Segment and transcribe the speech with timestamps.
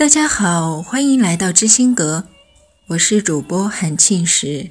[0.00, 2.26] 大家好，欢迎来到知心阁，
[2.86, 4.70] 我是主播韩庆时。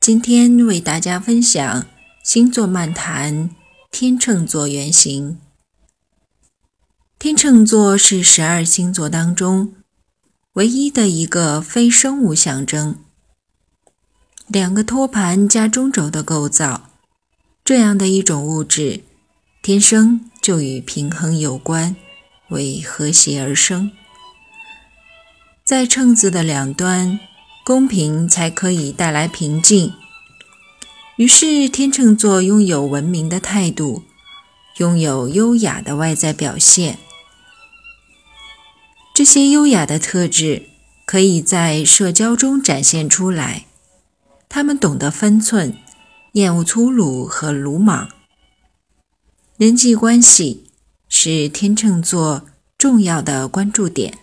[0.00, 1.86] 今天为大家分享
[2.24, 3.50] 星座漫谈
[3.92, 5.38] 天秤座原型。
[7.16, 9.74] 天秤座是十二星座当中
[10.54, 12.96] 唯一的一个非生物象征，
[14.48, 16.90] 两个托盘加中轴的构造，
[17.64, 19.02] 这样的一种物质，
[19.62, 21.94] 天生就与平衡有关，
[22.48, 23.92] 为和谐而生。
[25.68, 27.20] 在秤子的两端，
[27.62, 29.92] 公平才可以带来平静。
[31.18, 34.04] 于是，天秤座拥有文明的态度，
[34.78, 36.98] 拥有优雅的外在表现。
[39.12, 40.70] 这些优雅的特质
[41.04, 43.66] 可以在社交中展现出来。
[44.48, 45.76] 他们懂得分寸，
[46.32, 48.08] 厌恶粗鲁和鲁莽。
[49.58, 50.70] 人际关系
[51.10, 52.46] 是天秤座
[52.78, 54.16] 重要的关注点。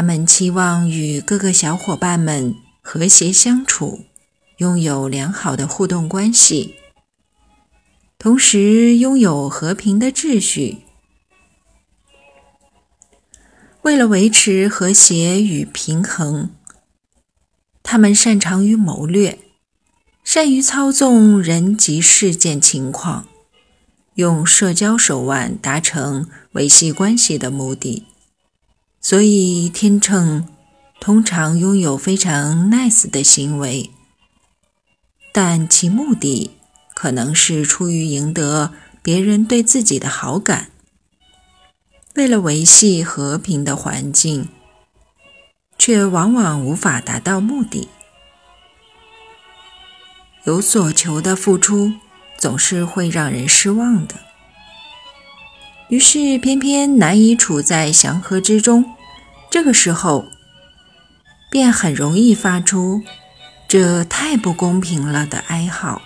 [0.00, 4.06] 他们期望与各个小伙伴们和谐相处，
[4.56, 6.76] 拥有良好的互动关系，
[8.18, 10.78] 同时拥有和平的秩序。
[13.82, 16.48] 为了维持和谐与平衡，
[17.82, 19.38] 他们擅长于谋略，
[20.24, 23.26] 善于操纵人及事件情况，
[24.14, 28.06] 用社交手腕达成维系关系的目的。
[29.02, 30.46] 所以，天秤
[31.00, 33.90] 通常拥有非常 nice 的行为，
[35.32, 36.50] 但其目的
[36.94, 40.70] 可能是出于赢得别人对自己的好感。
[42.14, 44.48] 为了维系和平的环境，
[45.78, 47.88] 却往往无法达到目的。
[50.44, 51.94] 有所求的付出
[52.36, 54.16] 总是会让人失望的。
[55.90, 58.84] 于是，偏偏难以处在祥和之中。
[59.50, 60.26] 这个时候，
[61.50, 63.02] 便很容易发出
[63.66, 66.00] “这太不公平了”的哀嚎。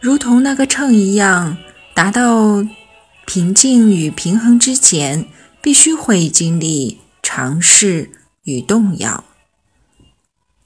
[0.00, 1.56] 如同那个秤一样，
[1.92, 2.64] 达到
[3.26, 5.26] 平静与平衡之前，
[5.60, 8.12] 必须会经历尝试
[8.44, 9.24] 与动摇。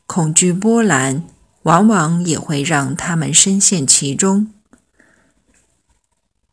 [0.04, 1.24] 恐惧波澜，
[1.62, 4.52] 往往也会让他们深陷其中。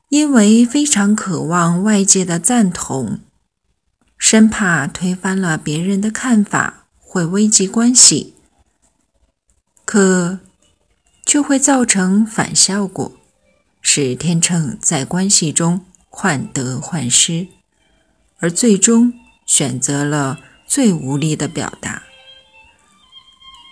[0.09, 3.19] 因为非常渴望外界的赞同，
[4.18, 8.35] 生怕推翻了别人的看法会危及关系，
[9.84, 10.40] 可
[11.25, 13.12] 却会造成反效果，
[13.81, 17.47] 使天秤在关系中患得患失，
[18.39, 19.13] 而最终
[19.45, 22.03] 选择了最无力的表达。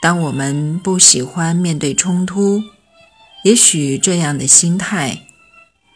[0.01, 2.61] 当我们不喜欢面对冲突，
[3.43, 5.21] 也许这样的心态。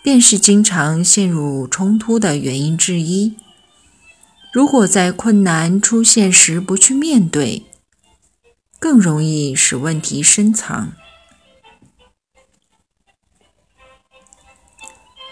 [0.02, 3.36] 便是经常陷入冲突的原因之一。
[4.52, 7.66] 如果在困难出现时不去面对，
[8.80, 10.94] 更容易使问题深藏。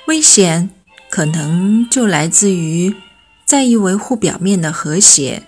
[0.07, 0.69] 危险
[1.09, 2.95] 可能就来自于
[3.45, 5.43] 在意维护表面的和谐，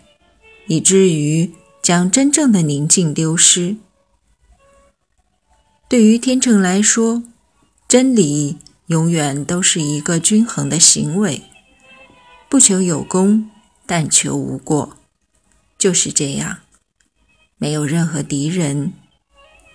[0.68, 3.78] 以至于将真正的宁静丢失。
[5.88, 7.24] 对于天秤来说，
[7.88, 8.58] 真理。
[8.90, 11.44] 永远都是一个均衡的行为，
[12.50, 13.52] 不求有功，
[13.86, 14.98] 但求无过，
[15.78, 16.62] 就是这样。
[17.60, 18.94] 没有任何敌人，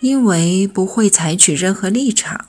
[0.00, 2.48] 因为不会采取任何立场。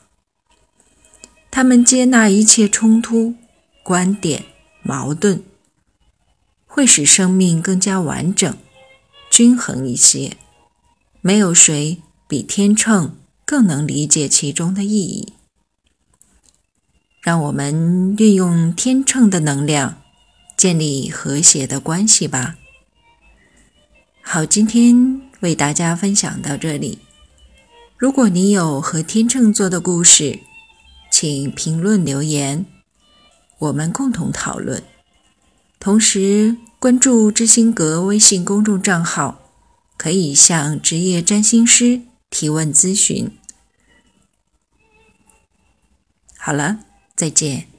[1.51, 3.35] 他们接纳一切冲突、
[3.83, 4.45] 观点、
[4.81, 5.43] 矛盾，
[6.65, 8.57] 会使生命更加完整、
[9.29, 10.35] 均衡一些。
[11.21, 13.15] 没有谁比天秤
[13.45, 15.33] 更能理解其中的意义。
[17.25, 19.99] 让我们运用天秤的能量，
[20.55, 22.55] 建立和谐的关系吧。
[24.21, 26.99] 好，今天为大家分享到这里。
[27.97, 30.41] 如果你有和天秤座的故事，
[31.09, 32.63] 请评论留言，
[33.57, 34.83] 我们共同讨论。
[35.79, 39.39] 同时关注知心阁微信公众账号，
[39.97, 43.31] 可以向职业占星师提问咨询。
[46.37, 46.81] 好了。
[47.15, 47.74] 再见。